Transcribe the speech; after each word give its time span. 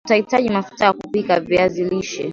Utahitaji 0.05 0.49
mafuta 0.49 0.85
ya 0.85 0.93
kupikia 0.93 1.39
viazi 1.39 1.83
lishe 1.83 2.29